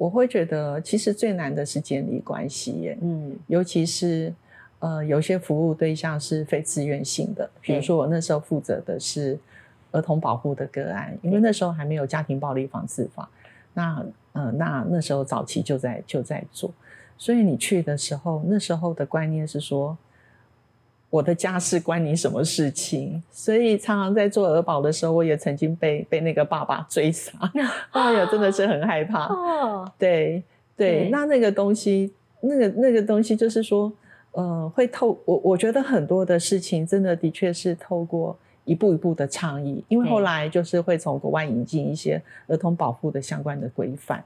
[0.01, 2.97] 我会觉得，其实最难的是建立关系耶。
[3.03, 4.33] 嗯，尤其是
[4.79, 9.39] 呃，有些服务对象是非自愿性的，比如说我那时候负责的是
[9.91, 13.29] 儿童保护的个案，因为那时候还没有家庭暴力防治法，
[13.75, 16.73] 那呃，那那时候早期就在就在做，
[17.19, 19.99] 所以你去的时候，那时候的观念是说。
[21.11, 23.21] 我的家事关你什么事情？
[23.33, 27.33] 所以常常在做儿保的时候，我也曾经被被那个爸爸追杀，
[27.91, 29.27] 哎呀，真的是很害怕。
[29.27, 30.41] 哦，对
[30.77, 33.93] 对，那那个东西，那个那个东西，就是说，
[34.33, 44.23] 呃，会透我我觉得很多的事情，真的的确是透过一步一步的倡议，因为后来就是会从国外引进一些儿童保护的相关的规范，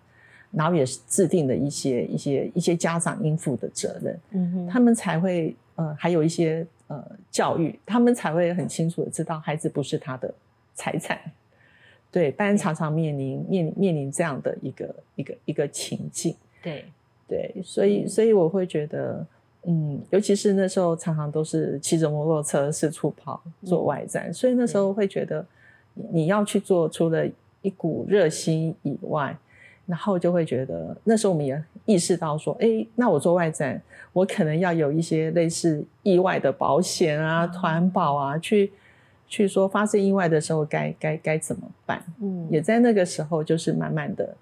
[0.51, 6.67] 然后也是制定的一些一些一些家长应负的责任，嗯哼，他们才会呃，还有一些。
[6.87, 10.33] 呃，教育他们才会很清楚的知道孩子不是他的
[10.75, 11.19] 财产，
[12.11, 16.85] 对，但常常面临面面临这样的一个一个一个情境，对。
[17.27, 19.27] 对，所以所以我会觉得，
[19.63, 25.45] 嗯，尤其是那时候常常都是骑着摩托车四处跑做外站，所以那时候会觉得
[25.95, 27.27] 你要去做，除了
[27.63, 29.35] 一股热心以外。
[29.87, 33.81] 然后就会觉得，那时候我们也意识到说，哎，那我做外展，
[34.13, 38.73] 我可能要有一些类似意外的保险啊、团保啊，去
[39.27, 42.03] 去说发生意外的时候该该该怎么办？
[42.21, 44.35] 嗯，也在那个时候就是慢慢的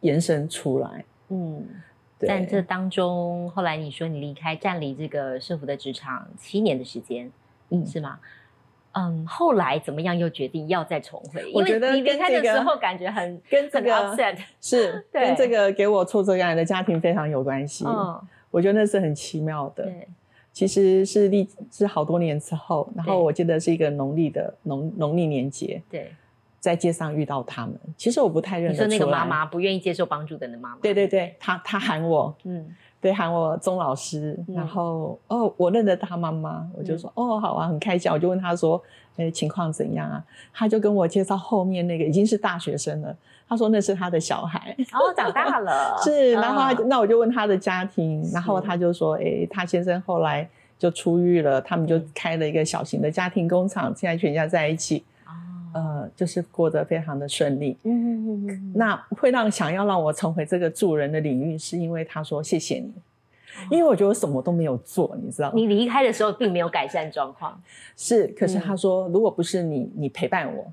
[0.00, 1.04] 延伸出来。
[1.28, 1.64] 嗯，
[2.18, 7.30] 但这当中，后来你说你离开，站离这个社福的职场七年的时间，
[7.70, 8.18] 嗯，是吗？
[8.22, 8.26] 嗯，
[9.26, 10.16] 后来怎么样？
[10.16, 11.44] 又决定要再重回？
[11.52, 17.84] 我觉得你离开的时候感觉很跟这个 upset，是跟这个给我挫折感的家庭非常有关系。
[17.86, 18.18] 嗯，
[18.50, 19.84] 我觉得那是很奇妙的。
[19.84, 20.08] 对，
[20.52, 25.82] 其实是历是好多年之后，然后我记得是一个农历的农农历年节。
[25.90, 26.10] 对，
[26.58, 28.88] 在街上遇到他们，其实我不太认得出来。
[28.88, 30.78] 那个妈妈不愿意接受帮助的那妈妈。
[30.80, 32.74] 对对对，她她喊我，嗯。
[33.00, 38.10] 对，喊我钟老师，然后哦，我认得他妈妈，我就说哦，好啊，很开心。
[38.10, 38.82] 我就问他说，
[39.16, 40.24] 哎，情况怎样啊？
[40.52, 43.14] 他就跟我介绍后面那个已经是大学生了，
[43.48, 45.96] 他说那是他的小孩，哦，长大了。
[46.02, 55.04] 是，然后那我就问他的家庭，然后他就说，哎，他先生后来就出狱了，他们就开了一个小型的家庭工厂，现在全家在一起。
[55.76, 57.76] 呃，就是过得非常的顺利。
[57.82, 62.90] 嗯嗯嗯那会让想要让我重回这个助人的领域，是因为他说谢谢你，
[63.70, 65.54] 因为我觉得我什么都没有做，你知道吗？
[65.54, 67.60] 你离开的时候并没有改善状况，
[67.94, 70.66] 是，可是他说，如果不是你，你陪伴我，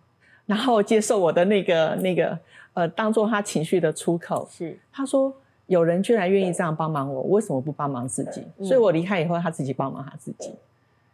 [0.45, 2.39] 然后接受我的那个那个
[2.73, 5.33] 呃，当做他情绪的出口，是他说
[5.67, 8.41] 有人居然愿意这样帮忙我，为什么不帮忙自己？
[8.65, 10.53] 所以我离开以后，他自己帮忙他自己。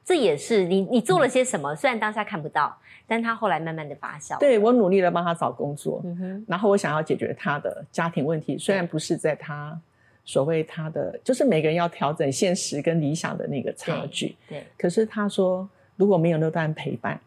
[0.09, 1.75] 这也是你你做了些什么？
[1.75, 4.39] 虽然当下看不到，但他后来慢慢的发酵。
[4.39, 6.03] 对我努力的帮他找工作，
[6.47, 9.79] 然后我想要解决他的家庭问题，虽然不是在他
[10.25, 14.35] 所谓他的，就是每个人要调整现实跟理想的那个差距。
[14.47, 17.21] 对，可是他说如果没有那段陪伴，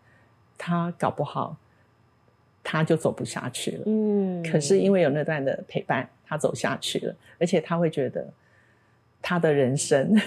[0.59, 1.57] 他搞不好
[2.64, 3.83] 他就走不下去了。
[3.87, 8.28] 嗯，可是因为有那段的陪伴，他走下去了，而且他会觉得
[9.20, 10.20] 他的人生。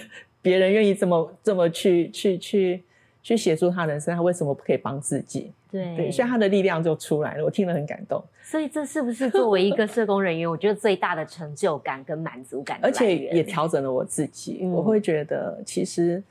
[0.45, 2.83] 别人愿意这么这么去去去
[3.23, 5.51] 去协助他人生，他为什么不可以帮自己？
[5.71, 7.43] 对对，所以他的力量就出来了。
[7.43, 8.23] 我听了很感动。
[8.43, 12.77] 所以这是不是作为一个社工人员，我觉得最大的成就感跟满足感？
[12.83, 14.59] 而且也调整了我自己。
[14.71, 16.21] 我会觉得，其实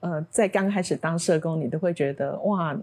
[0.00, 2.76] 呃，在刚开始当社工，你都会觉得哇，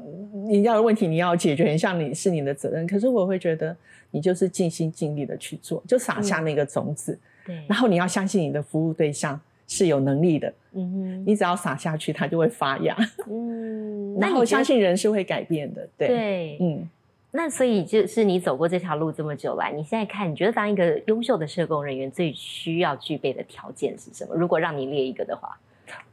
[0.48, 2.88] 你要的问题你要解决，很像你是你的责任。
[2.88, 3.76] 可是我会觉得，
[4.12, 7.20] 你就是尽心尽力的去做，就撒下那个种子。
[7.46, 9.38] 对，然后你要相信你的服务对象。
[9.74, 12.96] 是有能力的，嗯哼，你只要撒下去，它就会发芽，
[13.30, 16.90] 嗯， 那我相信人是会改变的，对，对，嗯，
[17.32, 24.36] 那所以就是你走过这条路这么久来，你现在看，你觉得当一个优秀的社工人员最需要具备的条件是什么？
[24.36, 25.58] 如果让你列一个的话，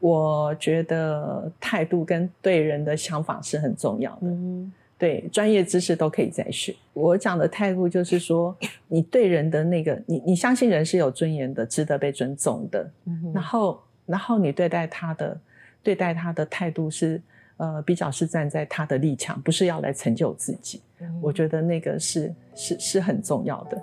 [0.00, 4.72] 我觉得态度跟对人的想法是很重要的，嗯。
[5.00, 6.74] 对，专业知识都可以再学。
[6.92, 8.52] 我讲的态度就是说，
[8.88, 12.90] 你对人的那个，你你相信人是有尊严的，值得被尊重的。
[13.32, 15.38] 然后，然后你对待他的，
[15.82, 17.20] 对待他的态度是，
[17.58, 20.80] 呃，比较是站在他的立场，不是要来成就自己。
[21.20, 23.80] 我觉得那个是是是很重要的。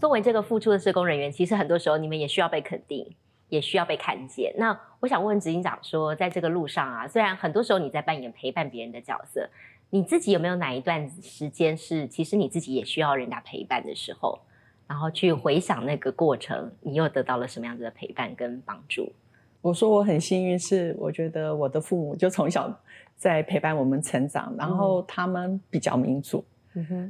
[0.00, 3.14] 作为这个付出的社工人员，其实很多时候你们也需要被肯定，
[3.48, 4.52] 也需要被看见。
[4.56, 9.48] 那我想问执行长说，在这个路上啊，虽然很多时候你在扮演陪伴别人的角色，
[9.90, 14.38] 你自己有没有哪一段时间是其实你自己也需要人家陪伴的时候，
[14.86, 19.12] 然后去回想那个过程，你又得到了什么样子的陪伴跟帮助？
[19.60, 22.70] 我说我很幸运，是我觉得我的父母就从小
[23.16, 26.44] 在陪伴我们成长，然后他们比较民主。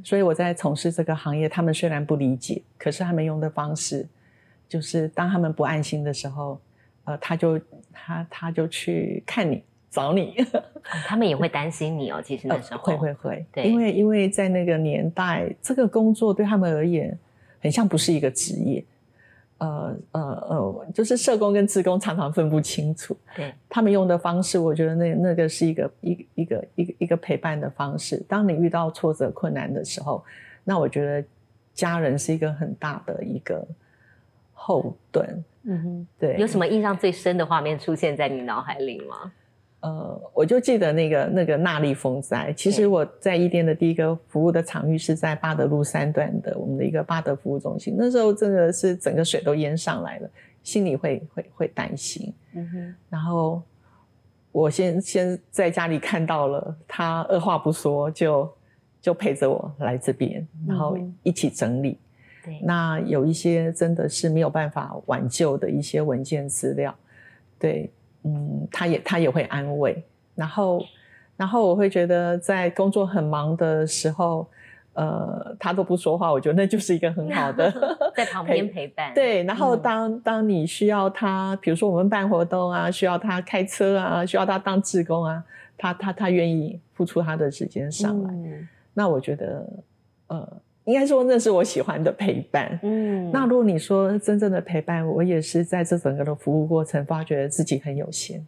[0.03, 4.07] 所以我在从事这个行业，他们虽然不理解，可是他们用的方式，
[4.67, 6.59] 就是当他们不安心的时候，
[7.05, 7.59] 呃，他就
[7.91, 10.35] 他他就去看你找你，
[11.05, 12.21] 他们也会担心你哦。
[12.23, 17.17] 其实那时候会会会，对，因为因为在那个年代，这个工作对他们而言，
[17.59, 18.83] 很像不是一个职业。
[19.57, 23.15] 呃呃呃，就是社工跟职工常常分不清楚。
[23.37, 28.17] 对，他们用的方式，我觉得那那个是一个一一个一个一个陪伴的方式。
[28.27, 30.21] 当你遇到挫折困难的时候，
[30.65, 31.25] 那我觉得
[31.73, 33.65] 家人是一个很大的一个
[34.65, 35.43] 后盾。
[35.63, 36.37] 嗯哼，对。
[36.37, 39.31] 有什么印象最深的画面出现在你脑海里吗？
[39.81, 42.51] 呃，我就记得那个那个纳利风灾。
[42.57, 47.95] 其实我在伊甸的第一个服务的场域是在巴德路三段的我们的一个巴德服务中心。
[47.95, 50.29] 那时候真的是整个水都淹上来了，
[50.63, 52.33] 心里会会会担心。
[52.53, 52.95] 嗯哼。
[53.11, 53.61] 然后
[54.51, 58.51] 我先先在家里看到了，他二话不说就
[58.99, 61.99] 就陪着我来这边，然后一起整理。
[62.45, 62.61] 对。
[62.63, 66.95] 那有一些真的是没有办法挽救的一些文件资料，
[67.59, 67.91] 对。
[68.27, 70.83] 嗯，他也他也会安慰，然后
[71.37, 74.47] 然后我会觉得在工作很忙的时候，
[74.93, 77.71] 呃，他都不说话，我觉得那就是一个很好的
[78.17, 79.13] 在旁边陪伴。
[79.13, 85.43] 对，然后当当你需要他，比如说我们办活动啊，需要他开车啊，需要他当志工啊，
[85.77, 88.33] 他他他愿意付出他的时间上来，
[88.95, 89.69] 那我觉得
[90.29, 90.61] 呃。
[90.85, 92.79] 应该说那是我喜欢的陪伴。
[92.83, 98.45] 嗯，那如果你说真正的陪伴，我也是在这整个的服务过程，发觉自己很有限。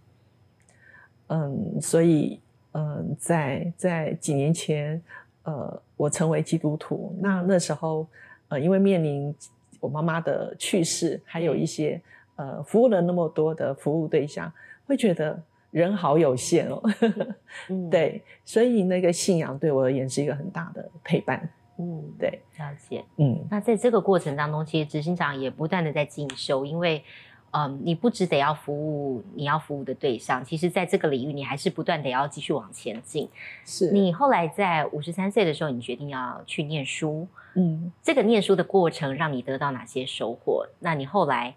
[1.27, 2.39] 嗯，所以
[2.73, 5.01] 嗯，在在几年前，
[5.43, 8.07] 呃，我成为基督徒，那那时候
[8.49, 9.35] 呃，因为面临
[9.79, 11.99] 我妈妈的去世，还有一些
[12.35, 14.51] 呃，服务了那么多的服务对象，
[14.85, 16.81] 会觉得人好有限哦。
[17.69, 21.49] 嗯，对，所以那个信仰对我而言是一个很大的陪伴。
[21.77, 23.05] 嗯，对，了解。
[23.17, 27.03] 嗯，那在这个过程当中，其实执行长也不断的在进修，因为，
[27.51, 33.29] 嗯，你不只得要服务你要服务的对象，其实在这个领域，你还是不断的要继续往前进。
[33.65, 37.27] 是你后来在五十三岁的时候，你决定要去念书。
[37.55, 40.67] 嗯，这个念书的过程让你得到哪些收获？
[40.79, 41.55] 那你后来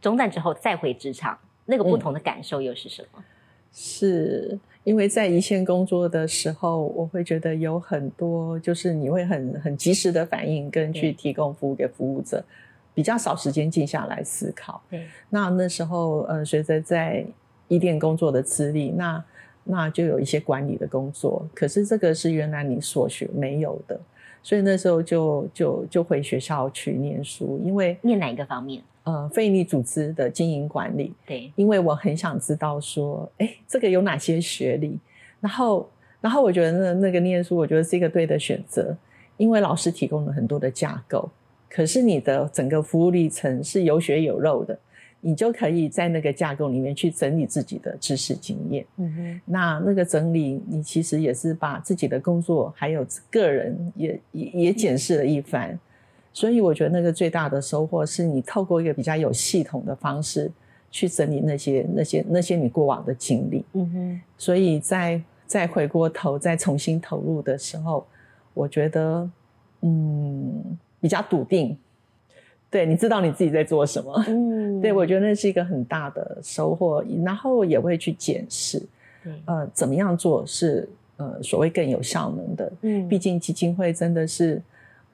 [0.00, 3.24] 中断之后再回职场，那个不同的感受又是什么？
[3.70, 12.42] 是因为在一线工作的时候，我会觉得有很多，就是你会很很及时的反应，跟去提供服务给服务者，
[12.94, 14.80] 比较少时间静下来思考。
[14.88, 17.22] 对，那那时候，呃，随着在
[17.68, 19.22] 一店工作的资历，那
[19.62, 24.00] 那就有一些管理的工作，可是这个是原来你所学没有的，
[24.42, 28.82] 所以那时候就就就回学校去念书，因为念哪一个方面？
[29.08, 34.98] 呃，非营利组织的经营管理，对，因为我很想知道说，哎，这个有哪些学历？
[35.40, 35.88] 然后，
[36.20, 38.94] 然后我觉得那那个念书，我觉得是一个对的选择，
[39.38, 41.26] 因为老师提供了很多的架构，
[41.70, 44.78] 可是你的整个服务历程是有血有肉的，
[45.22, 48.84] 你就可以在那个架构里面去整理自己的知识经验。
[48.98, 55.78] 嗯哼，那那个整理，你其实也是把自己的工作还有个人也也也检视了一番。
[56.38, 60.48] 所以我觉得那个最大的收获是你透过一个比较有系统的方式
[60.88, 63.64] 去整理那些那些那些你过往的经历。
[63.72, 64.20] 嗯哼。
[64.36, 68.06] 所以在再回过头再重新投入的时候，
[68.54, 69.28] 我觉得
[69.80, 71.76] 嗯比较笃定。
[72.70, 74.24] 对，你知道你自己在做什么。
[74.28, 74.80] 嗯。
[74.80, 78.80] 对，我觉得那是一个很大的收获，然后也会去检视，
[79.44, 82.72] 呃，怎么样做是呃所谓更有效能的。
[82.82, 83.08] 嗯。
[83.08, 84.62] 毕竟基金会真的是。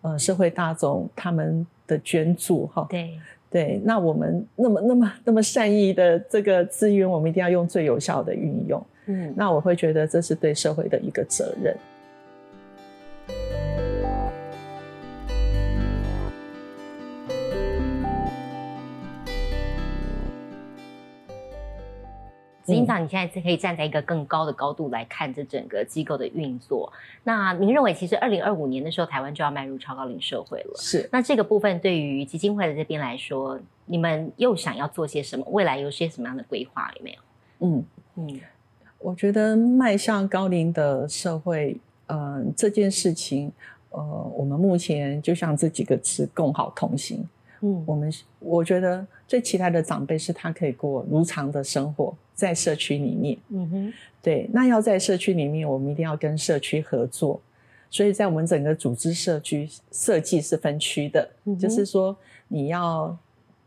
[0.05, 3.18] 呃，社会大众他们的捐助，哈，对
[3.50, 11.74] 对，那我们那么那么那么善意的这个资源，我们一定要用最有效的运用，嗯，那我会觉得这是对社会的一个责任。
[22.64, 26.90] 执行长，你现在是可以站在一个更高的高度来看这整个机构的运作。
[27.22, 30.72] 那您认为，其实二零二五年的时候，台湾就要迈入超高龄社会了。
[30.76, 31.06] 是。
[31.12, 35.44] 那这个部分对于基金会的这边来说，你们又想要做些什么？
[35.50, 36.90] 未来有些什么样的规划？
[36.96, 37.18] 有没有？
[37.60, 37.84] 嗯
[38.16, 38.40] 嗯，
[38.98, 43.52] 我觉得迈向高龄的社会，嗯，这件事情，
[43.90, 44.02] 呃，
[44.34, 47.28] 我们目前就像这几个词，共好同行。
[47.64, 53.38] 嗯，我们我觉得最期待的长辈是他可以过如常的生活在社区里面。
[53.48, 57.40] 嗯哼，对，那要在社区里面，我们一定要跟社区合作。
[57.88, 61.26] 所以在我们整个组织社区设计是分区的，
[61.58, 62.14] 就是说
[62.48, 63.16] 你要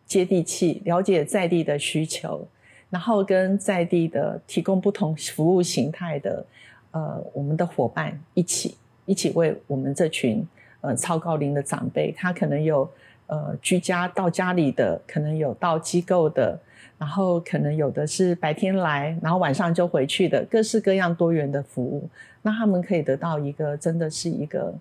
[0.05, 2.47] 接地气，了解在地的需求，
[2.91, 6.45] 然后跟在地的提供不同服务形态的
[6.91, 8.75] 呃我们的伙伴一起
[9.05, 10.47] 一起为我们这群
[10.81, 12.87] 呃超高龄的长辈，他可能有。
[13.27, 16.57] 呃，居家到家里的可能有到机构的，
[16.97, 22.09] 然后可能有的是白天来，然后晚上就回去的，各式各样多元的服务。
[22.41, 24.73] 那他们可以得到一个真的是一个，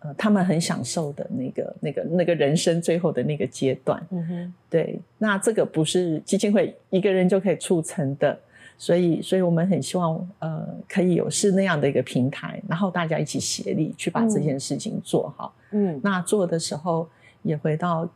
[0.00, 4.04] 呃，他们很享受的那个、那个、那个人生最后的那个阶段。
[4.10, 4.98] 嗯哼，对。
[5.16, 8.36] 那这个不是基金会一个人就可以促成的，
[8.76, 15.54] 所以，所以我们很希望，呃，可以有是那样的一个平台，然后大家一起协力去把这件事情做好。
[15.70, 17.08] 嗯，那做的时候。
[17.42, 18.08] 也回到，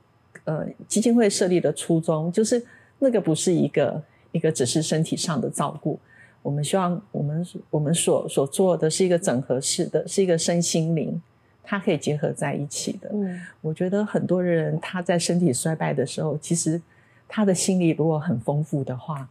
[0.44, 2.64] 呃，基金会设立的初衷，就是
[2.98, 4.02] 那个不是一个
[4.32, 5.98] 一个只是身体上的照顾，
[6.42, 11.20] 我们希望我们我们所所做的是一个整合式的，是一个身心灵，
[11.62, 13.10] 它可以结合在一起的。
[13.12, 16.80] 嗯，我觉得很多人他在身体衰败的时候，其实
[17.28, 19.28] 他的心理如果很丰富的话，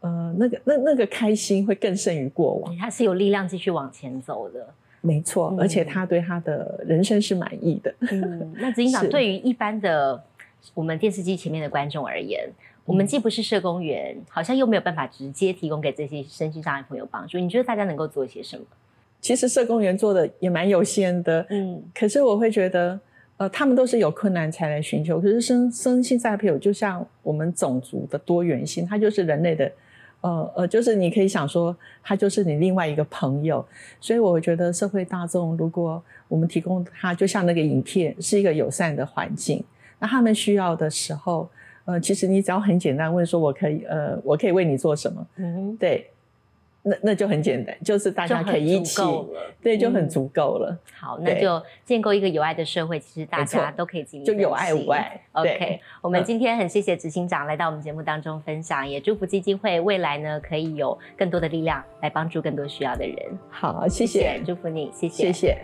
[0.00, 4.72] 呃，那个那那个开心会更胜于过往，他是有力量继续往前走的。
[5.06, 7.94] 没错，而且他对他的人生是满意的。
[8.10, 10.20] 嗯，那执行长对于一般的
[10.74, 12.50] 我们电视机前面的观众而言，
[12.84, 17.38] 我们既不是社工员，好像又没有办法直接提供给这些身心障碍朋友帮助。
[17.38, 18.64] 你觉得大家能够做些什么？
[19.20, 21.46] 其实社工员做的也蛮有限的。
[21.50, 22.98] 嗯，可是我会觉得，
[23.36, 25.20] 呃，他们都是有困难才来寻求。
[25.20, 29.70] 可是身身心障碍朋友就像我们种族的多元性，它就是人类的。
[30.20, 33.64] 呃呃，就是你可以想说，他就是你另外一个朋友，
[34.00, 39.62] 所以我觉得社会大众，如果我们提供他，就像那个影片，是一个友善的环境，
[39.98, 41.48] 那他们需要的时候，
[41.84, 45.26] 呃，其实你只要很简单问说，我可以，呃，我可以为你做什么？
[45.36, 46.10] 嗯，对。
[46.88, 49.02] 那那就很简单，就是大家可以一起，
[49.60, 50.78] 对，就很足够了。
[50.96, 55.20] 好，那就建构一个有爱的社会，其实大家都可以经历，就有爱无爱。
[55.32, 63.16] OK，我们今天很谢谢执行长来到我们节目当中分享，也祝福基金会未来呢可以有更多的力量来帮助更多需要的人。
[63.50, 65.58] 好，谢谢，祝福你，谢谢，谢谢。